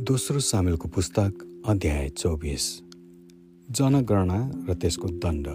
दोस्रो 0.00 0.40
सामेलको 0.40 0.88
पुस्तक 0.88 1.62
अध्याय 1.68 2.08
चौबिस। 2.08 2.64
जनगणना 3.68 4.38
र 4.68 4.74
त्यसको 4.74 5.08
दण्ड। 5.22 5.46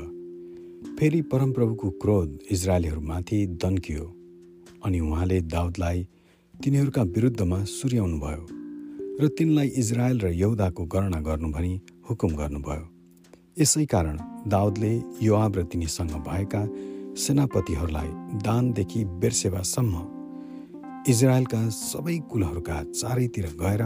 फेरि 0.99 1.21
परमप्रभुको 1.21 1.89
क्रोध 1.89 2.37
इजरायलीहरूमाथि 2.51 3.39
दन्कियो 3.63 4.03
अनि 4.85 4.99
उहाँले 4.99 5.39
दाउदलाई 5.41 6.03
तिनीहरूका 6.55 7.03
विरुद्धमा 7.15 7.63
सुर्याउनु 7.63 8.17
भयो 8.19 8.43
र 9.21 9.27
तिनलाई 9.27 9.67
इजरायल 9.81 10.19
र 10.19 10.27
यौदाको 10.33 10.85
गणना 10.85 11.19
गर्नु 11.19 11.49
भनी 11.51 11.73
हुकुम 12.09 12.35
गर्नुभयो। 12.37 12.85
यसै 13.61 13.85
कारण 13.85 14.17
दाउदले 14.47 14.93
युवाब 15.21 15.57
र 15.57 15.63
तिनीसँग 15.63 16.13
भएका 16.27 16.61
सेनापतिहरूलाई 17.17 18.09
दानदेखि 18.45 19.05
बेरसेवासम्म 19.21 19.95
इजरायलका 21.09 21.61
सबै 21.69 22.17
कुलहरूका 22.29 22.77
चारैतिर 22.83 23.45
गएर 23.61 23.83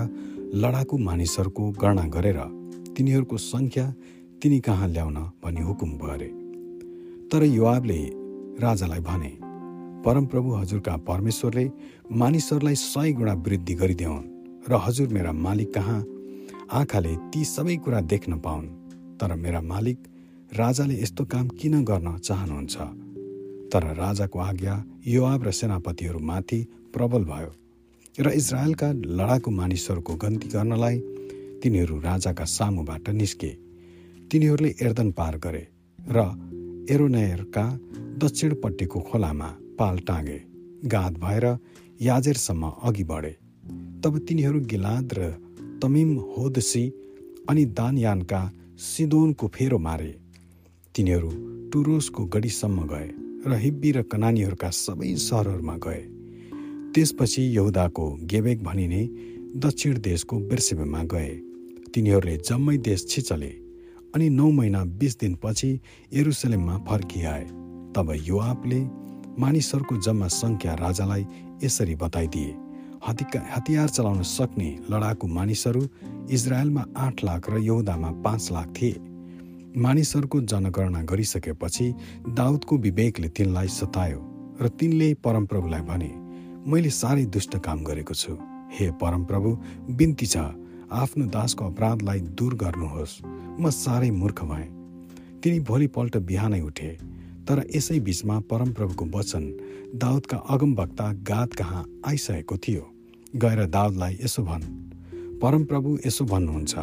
लडाकु 0.53 0.98
मानिसहरूको 0.98 1.63
गणना 1.71 2.03
गरेर 2.08 2.38
तिनीहरूको 2.98 3.38
सङ्ख्या 3.38 3.85
तिनी 4.41 4.59
कहाँ 4.59 4.88
ल्याउन 4.88 5.17
भनी 5.44 5.62
हुकुम 5.62 5.91
गरे 5.98 6.30
तर 7.30 7.44
युवाबले 7.44 7.99
राजालाई 8.59 8.99
भने 8.99 9.31
परमप्रभु 10.05 10.49
हजुरका 10.53 10.95
परमेश्वरले 11.09 11.66
मानिसहरूलाई 12.12 12.75
सय 12.75 13.12
गुणा 13.12 13.34
वृद्धि 13.45 13.73
गरिदेऊन् 13.73 14.25
र 14.70 14.81
हजुर 14.85 15.08
मेरा 15.08 15.31
मालिक 15.31 15.73
कहाँ? 15.73 16.02
आँखाले 16.72 17.16
ती 17.30 17.45
सबै 17.45 17.75
कुरा 17.75 18.02
देख्न 18.02 18.39
पाउन् 18.39 18.67
तर 19.22 19.36
मेरा 19.36 19.61
मालिक 19.61 19.97
राजाले 20.58 21.02
यस्तो 21.02 21.25
काम 21.25 21.47
किन 21.59 21.84
गर्न 21.84 22.17
चाहनुहुन्छ? 22.17 22.75
तर 23.72 23.84
राजाको 23.95 24.39
आज्ञा 24.39 24.84
युवाब 25.08 25.44
र 25.44 25.52
सेनापतिहरूमाथि 25.52 26.59
प्रबल 26.94 27.23
भयो। 27.23 27.52
र 28.20 28.31
इजरायलका 28.36 28.88
लडाकु 29.16 29.52
मानिसहरूको 29.52 30.14
गन्ती 30.16 30.48
गर्नलाई 30.48 30.98
तिनीहरू 31.64 31.95
राजाका 32.00 32.45
सामुबाट 32.45 33.09
निस्के। 33.09 33.52
तिनीहरूले 34.31 34.72
एर्दन 34.81 35.12
पार 35.12 35.38
गरे 35.38 35.64
र 36.00 36.17
एरोनयरका 36.90 37.64
दक्षिणपट्टिको 38.20 39.00
खोलामा 39.00 39.50
पाल 39.80 39.97
टाँगे। 40.08 40.40
गाद 40.86 41.14
भएर 41.17 41.45
याजेरसम्म 42.02 42.64
अघि 42.84 43.03
बढे। 43.03 43.34
तब 44.03 44.14
तिनीहरू 44.28 44.59
गिलाद 44.67 45.14
र 45.14 45.31
तमिम 45.81 46.12
होदसी 46.36 46.86
अनि 47.50 47.66
दानयानका 47.72 48.42
सिदोनको 48.84 49.47
फेरो 49.47 49.78
मारे। 49.80 50.12
तिनीहरू 50.95 51.31
टुरोसको 51.72 52.25
गढीसम्म 52.25 52.88
गए 52.88 53.09
र 53.47 53.52
हिब्बी 53.56 53.92
र 53.92 54.02
कनानीहरूका 54.12 54.70
सबै 54.75 55.16
सहरहरूमा 55.16 55.75
गए। 55.78 56.03
त्यसपछि 57.00 57.42
यहुदाको 57.55 58.05
गेबेक 58.23 58.64
भनिने 58.64 59.02
दक्षिण 59.55 60.00
देशको 60.02 60.39
बिर्सेबेमा 60.39 61.03
गए। 61.03 61.30
तिनीहरूले 61.95 62.36
जम्मै 62.38 62.78
देश 62.78 63.06
छिचले 63.09 63.52
अनि 64.16 64.30
नौ 64.30 64.50
महिना 64.52 64.83
बिस 65.00 65.19
दिनपछि 65.19 65.69
एरुसलेममा 66.14 66.78
फर्किआए। 66.89 67.45
तब 67.95 68.14
युवापले 68.25 68.81
मानिसहरूको 69.39 69.97
जम्मा 69.97 70.28
सङ्ख्या 70.28 70.73
राजालाई 70.75 71.25
यसरी 71.64 71.95
बताइदिए 71.95 72.52
हतिका 73.08 73.45
हतियार 73.56 73.89
चलाउन 73.89 74.22
सक्ने 74.28 74.69
लडाकु 74.91 75.28
मानिसहरू 75.30 75.88
इजरायलमा 76.30 76.86
आठ 76.97 77.23
लाख 77.23 77.50
र 77.50 77.63
यहुदामा 77.63 78.11
पाँच 78.23 78.52
लाख 78.52 78.67
थिए। 78.75 78.95
मानिसहरूको 79.78 80.41
जनगणना 80.52 81.02
गरिसकेपछि 81.03 81.94
दाउदको 82.36 82.78
विवेकले 82.78 83.30
तिनलाई 83.30 83.67
सतायो 83.67 84.19
र 84.61 84.67
तिनले 84.80 85.13
परमप्रभुलाई 85.13 85.81
भने 85.81 86.11
मैले 86.67 86.89
साह्रै 86.89 87.25
दुष्ट 87.25 87.55
काम 87.57 87.84
गरेको 87.84 88.13
छु। 88.13 88.34
हे 88.72 88.91
परमप्रभु 88.91 89.50
बिन्ती 89.95 90.25
छ। 90.25 90.38
आफ्नो 90.91 91.25
दासको 91.25 91.66
अपराधलाई 91.66 92.19
दूर 92.35 92.53
गर्नुहोस्। 92.53 93.13
म 93.59 93.69
साह्रै 93.69 94.09
मूर्ख 94.11 94.44
भएँ। 94.44 94.67
तिनी 95.41 95.59
भोलिपल्ट 95.59 96.17
बिहानै 96.17 96.61
उठे। 96.61 96.91
तर 97.47 97.63
यसै 97.75 98.00
बिचमा 98.00 98.39
परमप्रभुको 98.39 99.06
वचन 99.06 99.44
दाउदका 99.95 100.38
अगमवक्ता 100.38 101.06
गाद 101.23 101.50
कहाँ 101.53 101.84
आइसकेको 102.06 102.57
थियो। 102.57 102.84
गएर 103.35 103.66
दाउदलाई 103.66 104.13
यसो 104.23 104.44
भन् 104.44 104.66
परमप्रभु 105.41 105.97
यसो 106.05 106.25
भन्नुहुन्छ। 106.25 106.75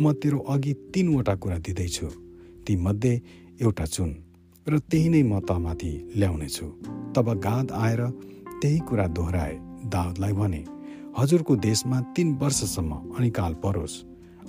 म 0.00 0.12
तेरो 0.12 0.38
अघि 0.38 0.72
तिनवटा 0.94 1.34
कुरा 1.34 1.58
दिँदैछु। 1.58 2.06
ती 2.66 2.76
मध्ये 2.76 3.14
एउटा 3.62 3.84
चुन 3.84 4.10
र 4.66 4.78
त्यही 4.90 5.08
नै 5.08 5.22
म 5.22 5.40
तमाथि 5.40 5.92
ल्याउनेछु। 6.16 6.66
तब 7.14 7.26
गाद 7.38 7.72
आएर 7.72 8.02
त्यही 8.62 8.78
कुरा 8.88 9.06
दोहोऱ्याए 9.16 9.54
दाउदलाई 9.92 10.32
भने 10.32 10.62
हजुरको 11.18 11.56
देशमा 11.56 12.00
तिन 12.16 12.28
वर्षसम्म 12.42 12.92
अनिकाल 13.18 13.54
परोस् 13.64 13.96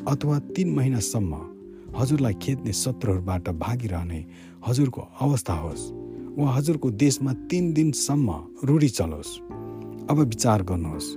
अथवा 0.08 0.40
तिन 0.56 0.76
महिनासम्म 0.76 1.34
हजुरलाई 2.00 2.34
खेद्ने 2.44 2.74
शत्रुहरूबाट 2.74 3.50
भागिरहने 3.64 4.20
हजुरको 4.68 5.02
अवस्था 5.22 5.54
होस् 5.64 5.84
वा 6.38 6.52
हजुरको 6.56 6.92
देशमा 7.04 7.34
तिन 7.50 7.72
दिनसम्म 7.74 8.36
रूढी 8.64 8.90
चलोस्। 8.90 9.32
अब 10.12 10.20
विचार 10.20 10.64
गर्नुहोस् 10.64 11.10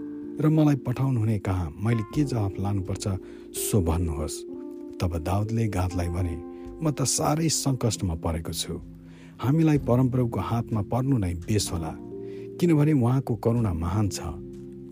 र 0.43 0.49
मलाई 0.51 0.77
पठाउनु 0.87 1.21
हुने 1.21 1.39
कहाँ 1.39 1.69
मैले 1.85 2.03
के 2.15 2.25
जवाफ 2.25 2.55
लानुपर्छ 2.59 3.05
सो 3.59 3.81
भन्नुहोस्। 3.83 4.41
तब 5.01 5.13
दाउदले 5.19 5.67
गादलाई 5.69 6.09
भने 6.09 6.37
म 6.83 6.91
त 6.91 7.03
साह्रै 7.07 7.49
सङ्कष्टमा 7.49 8.15
परेको 8.25 8.53
छु। 8.53 8.75
हामीलाई 9.43 9.79
परमप्रभुको 9.89 10.41
हातमा 10.41 10.83
पर्नु 10.93 11.19
नै 11.19 11.35
बेस 11.47 11.71
होला। 11.73 11.93
किनभने 12.61 12.93
उहाँको 12.95 13.35
करुणा 13.45 13.73
महान 13.75 14.09
छ 14.09 14.19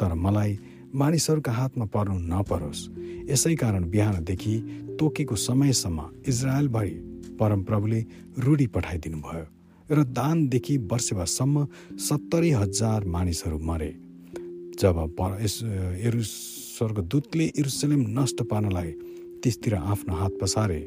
तर 0.01 0.15
मलाई 0.15 0.59
मानिसहरूका 0.95 1.53
हातमा 1.53 1.85
पर्नु 1.95 2.19
नपरोस्। 2.33 2.81
यसै 3.31 3.55
कारण 3.55 3.83
बिहानदेखि 3.91 4.55
तोकेको 5.01 5.37
समयसम्म 5.39 5.99
इजरायलभरि 6.29 6.95
परमप्रभुले 7.41 8.01
रूढी 8.39 8.67
पठाइदिनु 8.75 9.19
भयो 9.19 9.47
र 9.89 10.05
दानदेखि 10.19 10.77
वर्षेवासम्म 10.91 11.67
सत्तरी 11.99 12.51
हजार 12.53 13.05
मानिसहरू 13.15 13.59
मरे। 13.59 13.93
जब 14.81 14.97
पर 15.19 15.31
स्वर्गदूतले 16.73 17.45
इरुसलेम 17.61 18.03
नष्ट 18.19 18.43
पार्नलाई 18.51 18.91
त्यसतिर 19.43 19.75
आफ्नो 19.75 20.15
हात 20.15 20.33
पसारे 20.41 20.81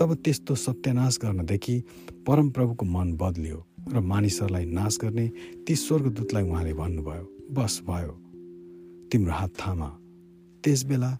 तब 0.00 0.14
त्यस्तो 0.14 0.54
सत्यानाश 0.54 1.18
गर्नदेखि 1.22 1.76
परमप्रभुको 2.26 2.86
मन 2.86 3.12
बदलियो 3.12 3.58
र 3.92 4.00
मानिसहरूलाई 4.00 4.64
नाश 4.66 4.98
गर्ने 5.02 5.26
ती 5.66 5.74
स्वर्गदूतलाई 5.76 6.42
उहाँले 6.42 6.72
भन्नुभयो 6.74 7.24
बस 7.50 7.80
भयो। 7.86 8.12
तिम्रो 9.12 9.32
हात 9.32 9.50
थामा। 9.60 9.88
त्यसबेला 10.64 11.10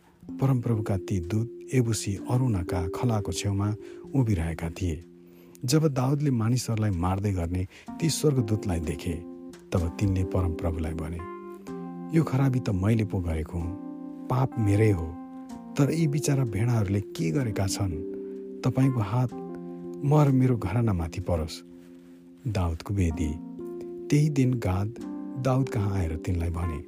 परमप्रभुका 0.40 0.96
ती 0.96 1.18
दूत 1.20 1.74
एबुसी 1.74 2.12
अरुणाका 2.30 2.80
खलाको 2.96 3.32
छेउमा 3.32 3.68
उभिरहेका 4.14 4.68
थिए। 4.70 5.04
जब 5.64 5.86
दाउदले 5.94 6.30
मानिसहरूलाई 6.30 6.90
मार्दै 6.90 7.32
गर्ने 7.32 7.66
ती 8.00 8.08
स्वर्गदूतलाई 8.10 8.80
देखे 8.80 9.14
तब 9.72 9.82
तिनले 10.00 10.24
परमप्रभुलाई 10.24 10.94
भने 10.94 11.20
यो 12.16 12.22
खराबी 12.24 12.60
त 12.60 12.70
मैले 12.70 13.04
पो 13.04 13.20
गरेको 13.20 13.58
हुँ। 13.58 13.72
पाप 14.30 14.58
मेरै 14.58 14.90
हो। 14.90 15.06
तर 15.78 15.90
यी 15.90 16.06
बिचरा 16.06 16.44
भेडाहरूले 16.44 17.00
के 17.00 17.30
गरेका 17.30 17.66
छन्? 17.66 18.13
तपाईँको 18.64 19.00
हात 19.00 19.30
म 20.04 20.12
र 20.24 20.30
मेरो 20.32 20.56
घरानामाथि 20.56 21.20
परोस्। 21.20 21.62
दाउदको 22.48 22.94
वेदी। 22.94 23.30
त्यही 24.08 24.28
दिन 24.28 24.54
गाद 24.56 24.88
दाउद 25.44 25.68
कहाँ 25.68 25.92
आएर 25.98 26.16
तिनलाई 26.16 26.50
भने 26.50 26.78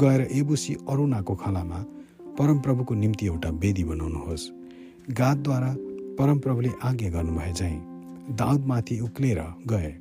गएर 0.00 0.20
एबुसी 0.32 0.74
अरुणाको 0.88 1.34
खलामा 1.34 1.78
परमप्रभुको 2.38 2.94
निम्ति 2.94 3.26
एउटा 3.26 3.50
वेदी 3.62 3.84
बनाउनुहोस्। 3.84 4.44
गादद्वारा 5.10 5.70
परमप्रभुले 6.18 6.70
आज्ञा 6.82 7.10
गर्नुभए 7.10 7.52
चाहिँ 7.52 8.36
दाउदमाथि 8.36 9.00
उक्लेर 9.00 9.40
गए। 9.66 9.92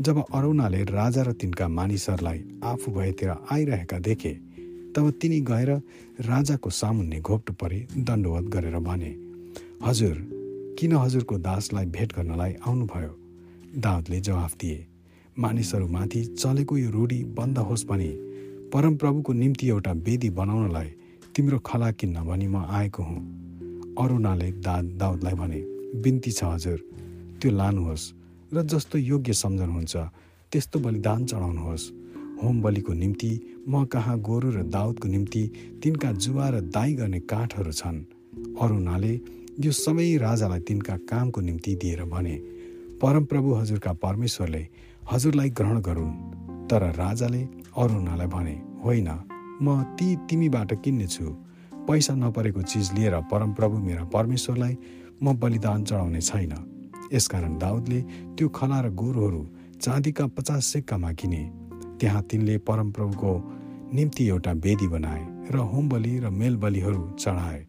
जब 0.00 0.16
अरुणाले 0.34 0.82
राजा 0.84 1.22
र 1.22 1.32
तिनका 1.32 1.68
मानिसहरूलाई 1.68 2.40
आफू 2.64 2.92
भएतिर 2.92 3.30
आइरहेका 3.52 3.98
देखे 3.98 4.32
तब 4.96 5.10
तिनी 5.20 5.40
गएर 5.40 5.70
राजाको 6.24 6.70
सामुन्ने 6.70 7.20
घोप्टो 7.20 7.52
परे 7.52 7.86
दण्डवत 7.98 8.44
गरेर 8.44 8.78
भने 8.78 9.12
हजुर 9.84 10.16
किन 10.78 10.92
हजुरको 10.92 11.36
दासलाई 11.38 11.86
भेट 11.86 12.12
गर्नलाई 12.12 12.52
आउनुभयो? 12.68 13.12
दाउदले 13.80 14.18
जवाफ 14.20 14.56
दिए 14.60 14.78
मानिसहरूमाथि 15.38 16.20
चलेको 16.36 16.76
यो 16.76 16.90
रूढी 16.90 17.20
बन्द 17.32 17.58
होस् 17.58 17.84
भने। 17.86 18.08
परमप्रभुको 18.72 19.32
निम्ति 19.32 19.68
एउटा 19.68 19.92
वेदी 20.06 20.30
बनाउनलाई 20.30 20.88
तिम्रो 21.34 21.58
खला 21.58 21.90
किन्न 21.90 22.24
भनी 22.24 22.46
म 22.46 22.56
आएको 22.68 23.02
हुँ। 23.02 23.20
अरुणाले 23.98 24.50
दा 24.60 24.74
दाउदलाई 25.00 25.34
भने 25.34 25.60
बिन्ती 26.02 26.30
छ 26.30 26.44
हजुर। 26.44 26.78
त्यो 27.40 27.50
लानुहोस् 27.50 28.04
र 28.52 28.62
जस्तो 28.62 28.98
योग्य 28.98 29.32
सम्झनुहुन्छ 29.32 29.96
त्यस्तो 30.52 30.80
बलिदान 30.80 31.24
चढाउनुहोस्। 31.24 31.84
होम 32.42 32.60
बलिको 32.62 32.92
निम्ति 32.92 33.32
म 33.68 33.84
कहाँ 33.84 34.18
गोरु 34.20 34.50
र 34.50 34.62
दाउदको 34.68 35.08
निम्ति 35.08 35.42
तिनका 35.82 36.12
जुवा 36.12 36.48
र 36.48 36.60
दाई 36.68 36.94
गर्ने 36.94 37.20
काठहरू 37.32 37.72
छन्? 37.72 37.98
अरुणाले 38.60 39.14
यो 39.56 39.70
सबै 39.72 40.06
राजालाई 40.20 40.60
तिनका 40.68 40.94
कामको 41.08 41.40
निम्ति 41.40 41.74
दिएर 41.82 42.00
भने 42.04 42.34
परमप्रभु 43.02 43.52
हजुरका 43.54 43.92
परमेश्वरले 44.02 44.60
हजुरलाई 45.12 45.50
ग्रहण 45.50 45.80
गरून्। 45.80 46.14
तर 46.68 46.82
राजाले 46.94 47.40
अरुणालाई 47.74 48.26
भने 48.26 48.54
होइन 48.84 49.08
म 49.64 49.82
ती 49.96 50.08
तिमीबाट 50.28 50.72
किन्नेछु। 50.84 51.26
पैसा 51.88 52.14
नपरेको 52.14 52.62
चिज 52.62 52.92
लिएर 52.94 53.16
परमप्रभु 53.32 53.78
मेरा 53.80 54.04
परमेश्वरलाई 54.12 54.76
म 55.22 55.34
बलिदान 55.40 55.84
चढाउने 55.84 56.20
छैन। 56.20 56.52
यसकारण 57.12 57.56
दाउदले 57.58 58.00
त्यो 58.36 58.48
खला 58.52 58.80
र 58.80 58.90
गोरुहरू 58.92 59.42
चाँदीका 59.80 60.26
पचास 60.36 60.64
सिक्कामा 60.66 61.12
किने। 61.12 61.42
त्यहाँ 62.00 62.22
तिनले 62.28 62.58
परमप्रभुको 62.68 63.32
निम्ति 63.94 64.28
एउटा 64.28 64.52
वेदी 64.64 64.88
बनाए 64.88 65.24
र 65.50 65.64
होम 65.72 65.88
बलि 65.88 66.12
र 66.18 66.30
मेल 66.30 66.56
बलिहरू 66.56 67.02
चढाए। 67.16 67.60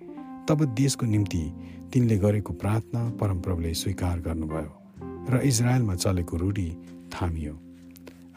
तब 0.49 0.63
देशको 0.63 1.05
निम्ति 1.05 1.51
तिनले 1.94 2.17
गरेको 2.17 2.53
प्रार्थना 2.53 3.09
परमप्रभुले 3.09 3.73
स्वीकार 3.73 4.19
गर्नुभयो 4.19 4.73
र 5.29 5.41
इजरायलमा 5.44 5.95
चलेको 5.95 6.38
रूढी 6.38 6.69
थामियो। 7.13 7.53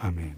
आमेन। 0.03 0.37